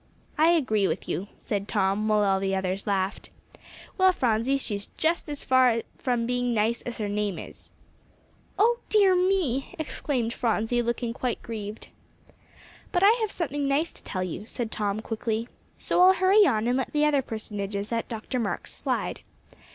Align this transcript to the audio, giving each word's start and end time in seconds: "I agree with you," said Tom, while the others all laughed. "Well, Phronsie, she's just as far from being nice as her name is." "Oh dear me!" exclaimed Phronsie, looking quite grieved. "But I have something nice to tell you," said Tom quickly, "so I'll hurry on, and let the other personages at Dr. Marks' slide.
"I 0.35 0.49
agree 0.53 0.87
with 0.87 1.07
you," 1.07 1.27
said 1.37 1.67
Tom, 1.67 2.07
while 2.07 2.39
the 2.39 2.55
others 2.55 2.87
all 2.87 2.91
laughed. 2.93 3.29
"Well, 3.99 4.11
Phronsie, 4.11 4.57
she's 4.57 4.87
just 4.97 5.29
as 5.29 5.43
far 5.43 5.83
from 5.99 6.25
being 6.25 6.55
nice 6.55 6.81
as 6.81 6.97
her 6.97 7.07
name 7.07 7.37
is." 7.37 7.69
"Oh 8.57 8.79
dear 8.89 9.15
me!" 9.15 9.75
exclaimed 9.77 10.33
Phronsie, 10.33 10.81
looking 10.81 11.13
quite 11.13 11.43
grieved. 11.43 11.89
"But 12.91 13.03
I 13.05 13.15
have 13.21 13.29
something 13.29 13.67
nice 13.67 13.93
to 13.93 14.01
tell 14.01 14.23
you," 14.23 14.47
said 14.47 14.71
Tom 14.71 15.01
quickly, 15.01 15.47
"so 15.77 16.01
I'll 16.01 16.13
hurry 16.13 16.47
on, 16.47 16.67
and 16.67 16.77
let 16.79 16.93
the 16.93 17.05
other 17.05 17.21
personages 17.21 17.91
at 17.91 18.09
Dr. 18.09 18.39
Marks' 18.39 18.73
slide. 18.73 19.21